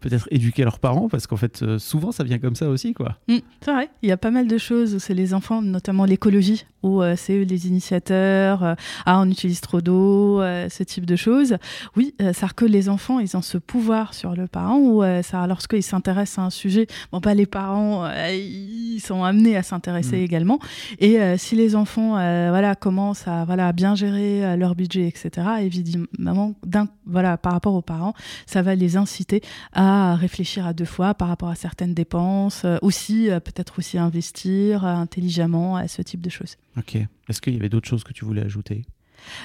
peut-être 0.00 0.28
éduquer 0.30 0.64
leurs 0.64 0.78
parents 0.78 1.08
Parce 1.08 1.26
qu'en 1.26 1.36
fait, 1.36 1.62
euh, 1.62 1.78
souvent, 1.78 2.12
ça 2.12 2.24
vient 2.24 2.38
comme 2.38 2.56
ça 2.56 2.68
aussi, 2.68 2.94
quoi. 2.94 3.18
Mm, 3.28 3.38
c'est 3.60 3.72
vrai, 3.72 3.90
il 4.02 4.08
y 4.08 4.12
a 4.12 4.16
pas 4.16 4.30
mal 4.30 4.46
de 4.46 4.58
choses 4.58 4.98
c'est 4.98 5.14
les 5.14 5.34
enfants, 5.34 5.62
notamment 5.62 6.04
l'écologie, 6.04 6.64
où 6.82 7.02
euh, 7.02 7.14
c'est 7.16 7.44
les 7.44 7.66
initiateurs, 7.66 8.64
euh, 8.64 8.74
ah 9.06 9.20
on 9.20 9.30
utilise 9.30 9.60
trop 9.60 9.80
d'eau, 9.80 10.40
euh, 10.40 10.68
ce 10.68 10.82
type 10.82 11.06
de 11.06 11.16
choses. 11.16 11.56
Oui, 11.96 12.14
euh, 12.20 12.32
c'est 12.34 12.52
que 12.54 12.64
les 12.64 12.88
enfants, 12.88 13.20
ils 13.20 13.36
ont 13.36 13.42
ce 13.42 13.56
pouvoir 13.56 14.14
sur 14.14 14.34
le 14.34 14.46
parent, 14.48 14.78
où 14.78 15.02
ça, 15.22 15.46
lorsqu'ils 15.46 15.82
s'intéressent 15.82 16.40
à 16.40 16.46
un 16.46 16.50
sujet, 16.50 16.86
bon 17.12 17.20
pas 17.20 17.34
les 17.34 17.46
parents, 17.46 18.08
ils 18.30 19.00
sont 19.00 19.22
amenés 19.22 19.56
à 19.56 19.62
s'intéresser 19.62 20.18
Mm. 20.18 20.24
également. 20.24 20.58
Et 20.98 21.18
si 21.38 21.54
les 21.56 21.76
enfants, 21.76 22.10
voilà, 22.10 22.74
commencent 22.74 23.28
à 23.28 23.44
voilà 23.44 23.68
à 23.68 23.72
bien 23.72 23.94
gérer 23.94 24.56
leur 24.56 24.74
budget, 24.74 25.06
etc. 25.06 25.46
Évidemment, 25.60 26.54
d'un, 26.66 26.88
voilà, 27.06 27.36
par 27.36 27.52
rapport 27.52 27.74
aux 27.74 27.82
parents, 27.82 28.14
ça 28.46 28.62
va 28.62 28.74
les 28.74 28.96
inciter 28.96 29.40
à 29.72 30.16
réfléchir 30.16 30.66
à 30.66 30.72
deux 30.72 30.84
fois 30.84 31.14
par 31.14 31.28
rapport 31.28 31.48
à 31.48 31.54
certaines 31.54 31.94
dépenses, 31.94 32.66
aussi 32.82 33.28
peut-être 33.44 33.78
aussi 33.78 33.98
investir 33.98 34.84
intelligemment 34.84 35.76
à 35.76 35.88
ce 35.88 36.02
type 36.02 36.20
de 36.20 36.30
choses. 36.30 36.56
Ok. 36.76 36.96
Est-ce 37.28 37.40
qu'il 37.40 37.54
y 37.54 37.56
avait 37.56 37.68
d'autres 37.68 37.88
choses 37.88 38.04
que 38.04 38.12
tu 38.12 38.24
voulais 38.24 38.42
ajouter? 38.42 38.84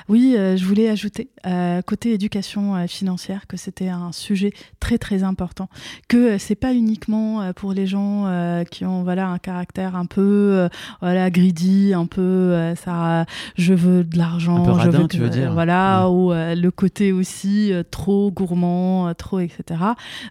Oui, 0.10 0.36
euh, 0.38 0.58
je 0.58 0.66
voulais 0.66 0.90
ajouter 0.90 1.30
euh, 1.46 1.82
côté 1.82 2.14
éducation 2.14 2.76
euh, 2.76 2.88
financière 2.88 3.48
que 3.48 3.58
c'était 3.58 3.90
un 3.90 4.12
sujet 4.12 4.54
très 4.80 4.98
très 4.98 5.24
important, 5.24 5.70
que 6.08 6.38
c'est 6.38 6.56
pas 6.56 6.74
uniquement 6.74 7.52
pour 7.54 7.74
les 7.74 7.88
gens 7.88 8.26
qui 8.70 8.86
ont 8.86 9.04
voilà 9.04 9.28
un 9.28 9.38
caractère 9.38 9.96
un 9.96 10.06
peu 10.06 10.68
voilà 11.02 11.30
greedy, 11.30 11.94
un 11.94 12.06
peu 12.06 12.74
ça, 12.76 13.26
je 13.56 13.74
veux 13.74 14.04
de 14.04 14.18
l'argent, 14.18 14.80
je 14.80 14.90
veux 14.90 15.08
tu 15.08 15.18
veux 15.18 15.30
dire 15.30 15.54
voilà, 15.54 16.10
ou 16.10 16.32
le 16.32 16.70
côté 16.70 17.12
aussi 17.12 17.72
trop 17.92 18.32
gourmand, 18.32 19.14
trop 19.14 19.40
etc. 19.40 19.82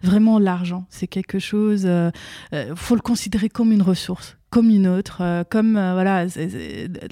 Vraiment 0.03 0.39
l'argent, 0.39 0.85
c'est 0.89 1.07
quelque 1.07 1.39
chose, 1.39 1.87
faut 2.75 2.95
le 2.95 3.01
considérer 3.01 3.49
comme 3.49 3.71
une 3.71 3.81
ressource 3.81 4.36
comme 4.49 4.69
une 4.69 4.87
autre, 4.87 5.19
euh, 5.21 5.43
comme 5.47 5.75
euh, 5.75 5.93
voilà, 5.93 6.25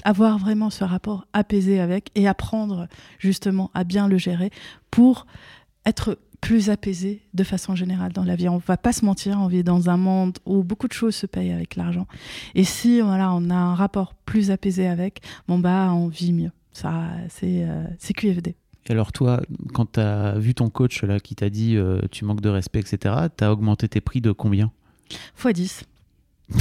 avoir 0.04 0.38
vraiment 0.38 0.70
ce 0.70 0.84
rapport 0.84 1.26
apaisé 1.32 1.80
avec 1.80 2.10
et 2.14 2.26
apprendre 2.26 2.88
justement 3.18 3.70
à 3.74 3.84
bien 3.84 4.08
le 4.08 4.18
gérer 4.18 4.50
pour 4.90 5.26
être 5.84 6.18
plus 6.40 6.70
apaisé 6.70 7.22
de 7.34 7.44
façon 7.44 7.74
générale 7.74 8.12
dans 8.12 8.24
la 8.24 8.36
vie. 8.36 8.48
On 8.48 8.58
va 8.58 8.76
pas 8.76 8.92
se 8.92 9.04
mentir, 9.04 9.38
on 9.40 9.48
vit 9.48 9.64
dans 9.64 9.90
un 9.90 9.96
monde 9.96 10.38
où 10.44 10.62
beaucoup 10.62 10.88
de 10.88 10.92
choses 10.92 11.14
se 11.14 11.26
payent 11.26 11.52
avec 11.52 11.76
l'argent. 11.76 12.06
Et 12.54 12.64
si 12.64 13.00
voilà, 13.00 13.32
on 13.32 13.50
a 13.50 13.54
un 13.54 13.74
rapport 13.74 14.14
plus 14.14 14.50
apaisé 14.50 14.86
avec, 14.86 15.20
bon 15.48 15.58
bah 15.58 15.92
on 15.92 16.08
vit 16.08 16.32
mieux. 16.32 16.52
Ça, 16.72 17.08
c'est 17.30 17.64
euh, 17.64 17.84
QFD. 18.14 18.54
Et 18.88 18.92
alors 18.92 19.10
toi, 19.12 19.40
quand 19.72 19.92
tu 19.92 20.00
as 20.00 20.38
vu 20.38 20.54
ton 20.54 20.68
coach 20.68 21.02
là 21.02 21.18
qui 21.18 21.34
t'a 21.34 21.50
dit 21.50 21.76
euh, 21.76 22.00
tu 22.10 22.24
manques 22.24 22.42
de 22.42 22.48
respect, 22.48 22.80
etc., 22.80 23.14
tu 23.36 23.44
as 23.44 23.52
augmenté 23.52 23.88
tes 23.88 24.00
prix 24.00 24.20
de 24.20 24.32
combien? 24.32 24.70
Fois 25.34 25.52
10. 25.52 25.84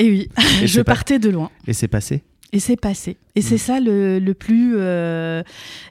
Et 0.00 0.10
oui, 0.10 0.28
Et 0.62 0.66
je 0.66 0.80
pas- 0.80 0.94
partais 0.94 1.18
de 1.18 1.28
loin. 1.30 1.50
Et 1.66 1.72
c'est 1.74 1.88
passé 1.88 2.24
Et 2.52 2.58
c'est 2.58 2.74
passé. 2.80 3.16
Et 3.36 3.42
c'est 3.42 3.54
Mm. 3.54 3.58
ça 3.58 3.78
le, 3.80 4.18
le 4.18 4.34
plus 4.34 4.74
euh, 4.76 5.42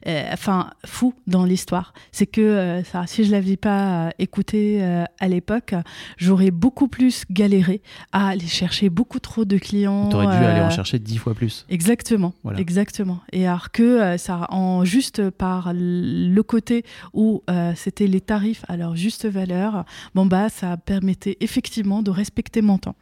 euh, 0.08 0.24
enfin, 0.34 0.72
fou 0.86 1.14
dans 1.26 1.46
l'histoire. 1.46 1.94
C'est 2.12 2.26
que 2.26 2.42
euh, 2.42 2.84
ça, 2.84 3.06
si 3.08 3.24
je 3.24 3.32
l'avais 3.32 3.56
pas 3.56 4.12
écouté 4.20 4.82
à 5.20 5.28
l'époque, 5.30 5.74
j'aurais 6.18 6.52
beaucoup 6.52 6.90
plus 6.90 7.24
galéré 7.32 7.82
à 8.12 8.28
aller 8.30 8.46
chercher 8.48 8.90
beaucoup 8.90 9.20
trop 9.20 9.46
de 9.46 9.58
clients. 9.58 10.10
Tu 10.10 10.16
aurais 10.18 10.26
dû 10.38 10.44
aller 10.44 10.60
en 10.60 10.70
chercher 10.70 11.00
dix 11.00 11.18
fois 11.18 11.34
plus. 11.34 11.66
Exactement, 11.70 12.34
Voilà. 12.44 12.60
exactement. 12.60 13.20
Et 13.32 13.48
alors 13.48 13.72
que 13.72 14.18
ça, 14.18 14.48
en 14.50 14.84
juste 14.84 15.30
par 15.30 15.72
le 15.74 16.42
côté 16.42 16.84
où 17.14 17.42
c'était 17.76 18.08
les 18.08 18.22
tarifs 18.22 18.66
à 18.68 18.76
leur 18.76 18.98
juste 18.98 19.26
valeur, 19.28 19.86
bon 20.14 20.26
bah 20.26 20.50
ça 20.50 20.76
permettait 20.76 21.38
effectivement 21.40 22.02
de 22.04 22.12
respecter 22.12 22.62
mon 22.62 22.78
temps 22.80 22.96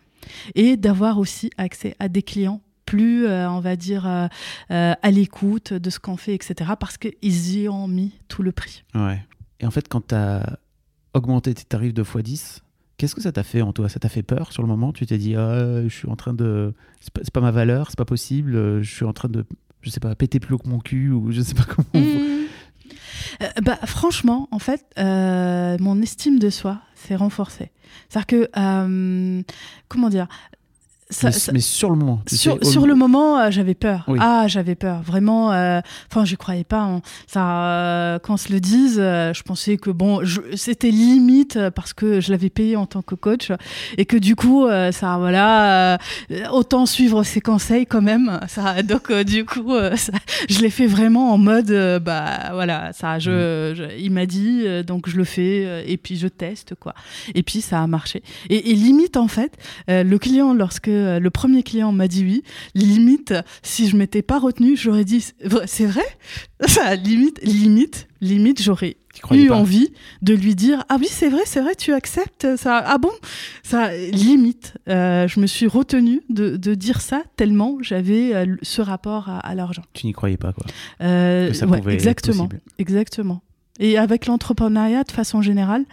et 0.55 0.77
d'avoir 0.77 1.19
aussi 1.19 1.49
accès 1.57 1.95
à 1.99 2.07
des 2.09 2.23
clients 2.23 2.61
plus, 2.87 3.27
euh, 3.27 3.47
on 3.51 3.59
va 3.59 3.75
dire, 3.75 4.07
euh, 4.07 4.27
euh, 4.71 4.95
à 4.99 5.11
l'écoute 5.11 5.73
de 5.73 5.89
ce 5.91 5.99
qu'on 5.99 6.17
fait, 6.17 6.33
etc. 6.33 6.71
Parce 6.79 6.97
qu'ils 6.97 7.59
y 7.59 7.69
ont 7.69 7.87
mis 7.87 8.13
tout 8.27 8.41
le 8.41 8.51
prix. 8.51 8.83
Ouais. 8.95 9.23
Et 9.59 9.67
en 9.67 9.71
fait, 9.71 9.87
quand 9.87 10.07
tu 10.07 10.15
as 10.15 10.57
augmenté 11.13 11.53
tes 11.53 11.65
tarifs 11.65 11.93
de 11.93 12.03
x10, 12.03 12.61
qu'est-ce 12.97 13.13
que 13.13 13.21
ça 13.21 13.31
t'a 13.31 13.43
fait 13.43 13.61
en 13.61 13.73
toi? 13.73 13.89
Ça 13.89 13.99
t'a 13.99 14.09
fait 14.09 14.23
peur 14.23 14.51
sur 14.51 14.63
le 14.63 14.69
moment? 14.69 14.93
Tu 14.93 15.05
t'es 15.05 15.19
dit, 15.19 15.35
ah, 15.35 15.83
je 15.83 15.93
suis 15.93 16.09
en 16.09 16.15
train 16.15 16.33
de. 16.33 16.73
C'est 17.01 17.13
pas, 17.13 17.21
c'est 17.23 17.33
pas 17.33 17.41
ma 17.41 17.51
valeur, 17.51 17.87
c'est 17.89 17.97
pas 17.97 18.05
possible, 18.05 18.81
je 18.81 18.95
suis 18.95 19.05
en 19.05 19.13
train 19.13 19.29
de. 19.29 19.45
Je 19.81 19.89
sais 19.91 19.99
pas, 19.99 20.15
péter 20.15 20.39
plus 20.39 20.55
haut 20.55 20.57
que 20.57 20.67
mon 20.67 20.79
cul, 20.79 21.11
ou 21.11 21.31
je 21.31 21.41
sais 21.41 21.53
pas 21.53 21.65
comment. 21.65 22.05
Euh, 23.41 23.47
bah, 23.61 23.77
franchement, 23.85 24.47
en 24.51 24.59
fait, 24.59 24.85
mon 24.97 26.01
estime 26.01 26.39
de 26.39 26.49
soi 26.49 26.81
s'est 27.07 27.15
renforcée. 27.15 27.71
C'est-à-dire 28.09 28.27
que, 28.27 28.49
euh, 28.57 29.41
comment 29.87 30.09
dire, 30.09 30.27
ça- 31.09 31.27
mais, 31.27 31.31
ça- 31.33 31.51
mais 31.53 31.59
sur 31.61 31.89
le 31.89 31.95
moment. 31.95 32.21
sur, 32.27 32.57
sur 32.65 32.85
le 32.85 32.95
moment, 32.95 33.39
euh, 33.39 33.51
j'avais 33.51 33.75
peur. 33.75 34.03
Oui. 34.07 34.19
Ah, 34.21 34.45
j'avais 34.47 34.75
peur. 34.75 35.01
Vraiment. 35.03 35.51
euh, 35.53 35.79
Enfin, 36.11 36.25
je 36.25 36.35
croyais 36.35 36.63
pas. 36.63 36.81
hein. 36.81 37.01
Ça, 37.27 37.45
euh, 37.65 38.19
quand 38.19 38.33
on 38.33 38.37
se 38.37 38.51
le 38.51 38.59
dise, 38.59 38.97
euh, 38.99 39.33
je 39.33 39.41
pensais 39.43 39.77
que 39.77 39.89
bon, 39.89 40.21
c'était 40.55 40.91
limite 40.91 41.55
euh, 41.57 41.71
parce 41.71 41.93
que 41.93 42.19
je 42.19 42.31
l'avais 42.31 42.49
payé 42.49 42.75
en 42.75 42.85
tant 42.85 43.01
que 43.01 43.15
coach 43.15 43.51
et 43.97 44.05
que 44.05 44.17
du 44.17 44.35
coup, 44.35 44.65
euh, 44.65 44.91
ça, 44.91 45.17
voilà, 45.17 45.93
euh, 45.93 45.97
autant 46.51 46.85
suivre 46.85 47.23
ses 47.23 47.41
conseils 47.41 47.85
quand 47.85 48.01
même. 48.01 48.39
Ça, 48.47 48.81
donc 48.83 49.09
euh, 49.11 49.23
du 49.23 49.45
coup, 49.45 49.73
euh, 49.73 49.95
ça- 49.95 50.11
je 50.49 50.59
l'ai 50.59 50.69
fait 50.69 50.87
vraiment 50.87 51.31
en 51.33 51.37
mode, 51.37 51.71
euh, 51.71 51.99
bah 51.99 52.49
voilà, 52.53 52.91
ça, 52.93 53.17
je, 53.19 53.73
je- 53.75 53.97
il 53.99 54.11
m'a 54.11 54.25
dit, 54.25 54.63
euh, 54.65 54.83
donc 54.83 55.07
je 55.09 55.15
le 55.17 55.23
fais 55.23 55.63
euh, 55.65 55.83
et 55.85 55.97
puis 55.97 56.17
je 56.17 56.27
teste 56.27 56.75
quoi. 56.79 56.93
Et 57.35 57.43
puis 57.43 57.61
ça 57.61 57.81
a 57.81 57.87
marché. 57.87 58.23
Et, 58.49 58.71
et 58.71 58.75
limite 58.75 59.17
en 59.17 59.27
fait, 59.27 59.53
euh, 59.89 60.03
le 60.03 60.17
client, 60.19 60.53
lorsque 60.53 60.89
euh, 60.97 61.19
le 61.19 61.29
premier 61.29 61.63
client 61.63 61.91
m'a 61.91 62.07
dit 62.07 62.23
oui, 62.23 62.43
limite, 62.75 63.33
si 63.63 63.87
je 63.87 63.95
m'étais 63.95 64.21
pas 64.21 64.39
retenue, 64.39 64.75
j'aurais 64.75 65.05
dit 65.05 65.25
c'est 65.65 65.85
vrai? 65.85 66.05
Ça, 66.65 66.95
limite, 66.95 67.39
limite, 67.43 68.07
limite, 68.21 68.61
j'aurais 68.61 68.97
eu 69.31 69.47
pas? 69.47 69.55
envie 69.55 69.91
de 70.21 70.33
lui 70.35 70.53
dire 70.55 70.83
ah 70.89 70.97
oui 70.99 71.07
c'est 71.09 71.29
vrai 71.29 71.41
c'est 71.45 71.59
vrai 71.61 71.73
tu 71.75 71.91
acceptes 71.93 72.55
ça 72.55 72.83
ah 72.85 72.97
bon? 72.99 73.11
Ça 73.63 73.91
limite 73.95 74.73
euh, 74.89 75.27
je 75.27 75.39
me 75.39 75.47
suis 75.47 75.65
retenue 75.67 76.21
de, 76.29 76.55
de 76.55 76.75
dire 76.75 77.01
ça 77.01 77.23
tellement 77.35 77.77
j'avais 77.81 78.35
euh, 78.35 78.55
ce 78.61 78.81
rapport 78.81 79.29
à, 79.29 79.39
à 79.39 79.55
l'argent. 79.55 79.81
Tu 79.93 80.05
n'y 80.05 80.13
croyais 80.13 80.37
pas, 80.37 80.53
quoi. 80.53 80.65
Euh, 81.01 81.47
Que 81.49 81.53
ça 81.53 81.65
ouais, 81.65 81.79
pouvait 81.79 81.93
être 81.93 81.99
exactement 81.99 82.47
exactement 82.77 83.41
et 83.79 83.97
avec 83.97 84.25
l'entrepreneuriat 84.25 85.03
de 85.03 85.11
façon 85.11 85.41
générale, 85.41 85.85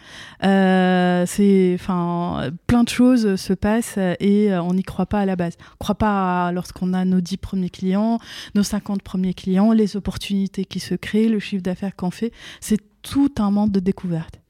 euh, 0.45 1.25
c'est, 1.27 1.77
enfin, 1.79 2.51
plein 2.67 2.85
de 2.85 2.89
choses 2.89 3.37
se 3.37 3.53
passent 3.53 3.99
et 4.21 4.53
euh, 4.53 4.63
on 4.63 4.75
n'y 4.75 4.83
croit 4.83 5.07
pas 5.07 5.21
à 5.21 5.27
la 5.27 5.37
base. 5.37 5.55
On 5.75 5.77
croit 5.79 5.95
pas 5.95 6.53
lorsqu'on 6.53 6.93
a 6.93 7.05
nos 7.05 7.21
10 7.21 7.37
premiers 7.39 7.71
clients, 7.71 8.19
nos 8.55 8.63
50 8.63 9.03
premiers 9.03 9.35
clients, 9.35 9.73
les 9.73 9.97
opportunités 9.97 10.65
qui 10.65 10.81
se 10.81 10.95
créent, 10.95 11.29
le 11.29 11.39
chiffre 11.39 11.63
d'affaires 11.63 11.97
qu'on 11.97 12.11
fait. 12.11 12.33
C'est 12.61 12.81
tout 13.03 13.33
un 13.39 13.51
monde 13.51 13.71
de 13.71 13.81
découverte. 13.81 14.41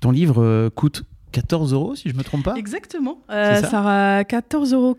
Ton 0.00 0.10
livre 0.10 0.42
euh, 0.42 0.70
coûte 0.70 1.04
14 1.32 1.74
euros, 1.74 1.94
si 1.94 2.08
je 2.08 2.14
me 2.14 2.22
trompe 2.22 2.44
pas? 2.44 2.54
Exactement. 2.54 3.18
Euh, 3.30 3.56
ça? 3.56 3.62
ça 3.62 3.70
sera 3.70 4.22
14,90 4.22 4.74
euros. 4.74 4.96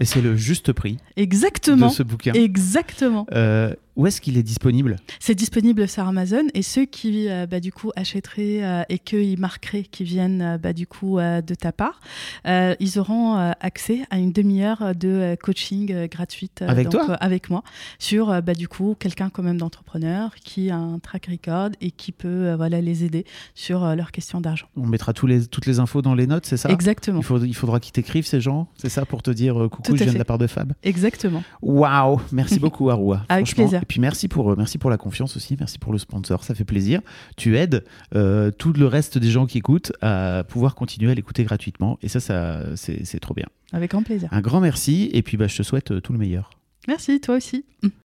Et 0.00 0.04
c'est 0.06 0.22
le 0.22 0.34
juste 0.34 0.72
prix 0.72 0.96
Exactement. 1.16 1.88
de 1.88 1.92
ce 1.92 2.02
bouquin. 2.02 2.32
Exactement. 2.32 3.26
Euh, 3.32 3.74
où 3.96 4.06
est-ce 4.06 4.20
qu'il 4.20 4.36
est 4.38 4.42
disponible? 4.42 4.96
C'est 5.18 5.34
disponible 5.34 5.88
sur 5.88 6.06
Amazon 6.06 6.44
et 6.54 6.62
ceux 6.62 6.84
qui 6.84 7.28
euh, 7.28 7.46
bah, 7.46 7.60
du 7.60 7.72
coup 7.72 7.90
achèteraient 7.96 8.62
euh, 8.62 8.82
et 8.88 8.98
qu'ils 8.98 9.38
marqueraient 9.38 9.82
qui 9.82 10.04
viennent 10.04 10.42
euh, 10.42 10.58
bah, 10.58 10.72
du 10.72 10.86
coup 10.86 11.18
de 11.18 11.54
ta 11.54 11.72
part, 11.72 12.00
ils 12.46 12.98
auront 12.98 13.36
accès 13.60 14.00
à 14.10 14.18
une 14.18 14.32
demi-heure 14.32 14.94
de 14.94 15.36
coaching 15.42 16.06
gratuite 16.08 16.62
Avec 16.62 16.88
donc, 16.88 17.04
toi? 17.06 17.14
avec 17.14 17.50
moi 17.50 17.62
sur 17.98 18.42
bah, 18.42 18.54
du 18.54 18.68
coup 18.68 18.94
quelqu'un 18.98 19.28
quand 19.30 19.42
même 19.42 19.58
d'entrepreneur 19.58 20.34
qui 20.36 20.70
a 20.70 20.76
un 20.76 20.98
track 20.98 21.26
record 21.30 21.70
et 21.80 21.90
qui 21.90 22.12
peut 22.12 22.54
voilà 22.54 22.80
les 22.80 23.04
aider 23.04 23.24
sur 23.54 23.84
leurs 23.96 24.12
questions 24.12 24.40
d'argent. 24.40 24.66
On 24.76 24.86
mettra 24.86 25.12
tous 25.12 25.26
les, 25.26 25.46
toutes 25.46 25.66
les 25.66 25.78
infos 25.80 26.02
dans 26.02 26.14
les 26.14 26.26
notes, 26.26 26.46
c'est 26.46 26.56
ça? 26.56 26.70
Exactement. 26.70 27.20
il, 27.20 27.24
faut- 27.24 27.38
il 27.44 27.54
faudra 27.54 27.80
qu'ils 27.80 27.92
t'écrivent, 27.92 28.26
ces 28.26 28.40
gens 28.40 28.68
C'est 28.76 28.88
ça 28.88 29.04
pour 29.04 29.22
te 29.22 29.30
dire 29.30 29.54
coucou, 29.70 29.96
je 29.96 30.04
viens 30.04 30.12
de 30.12 30.18
la 30.18 30.24
part 30.24 30.38
de 30.38 30.46
Fab? 30.46 30.72
Exactement. 30.82 31.42
Waouh 31.62 32.20
Merci 32.32 32.58
beaucoup, 32.60 32.90
Aroua. 32.90 33.24
Avec 33.28 33.54
plaisir. 33.54 33.79
Et 33.82 33.86
puis 33.86 34.00
merci 34.00 34.28
pour, 34.28 34.56
merci 34.56 34.78
pour 34.78 34.90
la 34.90 34.98
confiance 34.98 35.36
aussi, 35.36 35.56
merci 35.58 35.78
pour 35.78 35.92
le 35.92 35.98
sponsor, 35.98 36.44
ça 36.44 36.54
fait 36.54 36.64
plaisir. 36.64 37.00
Tu 37.36 37.56
aides 37.56 37.84
euh, 38.14 38.50
tout 38.50 38.72
le 38.72 38.86
reste 38.86 39.18
des 39.18 39.30
gens 39.30 39.46
qui 39.46 39.58
écoutent 39.58 39.92
à 40.00 40.44
pouvoir 40.48 40.74
continuer 40.74 41.10
à 41.10 41.14
l'écouter 41.14 41.44
gratuitement. 41.44 41.98
Et 42.02 42.08
ça, 42.08 42.20
ça 42.20 42.60
c'est 42.74 43.20
trop 43.20 43.34
bien. 43.34 43.46
Avec 43.72 43.90
grand 43.90 44.02
plaisir. 44.02 44.28
Un 44.32 44.40
grand 44.40 44.60
merci 44.60 45.10
et 45.12 45.22
puis 45.22 45.36
bah, 45.36 45.46
je 45.46 45.56
te 45.56 45.62
souhaite 45.62 45.92
euh, 45.92 46.00
tout 46.00 46.12
le 46.12 46.18
meilleur. 46.18 46.50
Merci, 46.88 47.20
toi 47.20 47.36
aussi. 47.36 47.64